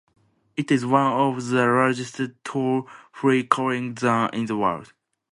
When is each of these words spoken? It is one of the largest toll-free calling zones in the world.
It 0.57 0.71
is 0.71 0.83
one 0.83 1.11
of 1.13 1.45
the 1.45 1.67
largest 1.67 2.19
toll-free 2.43 3.43
calling 3.43 3.95
zones 3.95 4.31
in 4.33 4.47
the 4.47 4.57
world. 4.57 4.93